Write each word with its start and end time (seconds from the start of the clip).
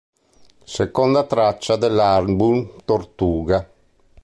Seconda 0.63 1.25
traccia 1.25 1.75
dell'album 1.75 2.71
"Tortuga". 2.85 3.71